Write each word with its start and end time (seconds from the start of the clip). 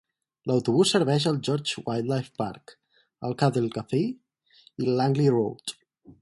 L'autobús 0.51 0.93
serveix 0.95 1.27
el 1.31 1.35
Gorge 1.47 1.83
Wildlife 1.89 2.33
Park, 2.43 2.73
el 3.29 3.37
Cudlee 3.43 3.75
Cafe 3.77 4.01
i 4.07 4.89
Langley 4.89 5.33
Road. 5.37 5.77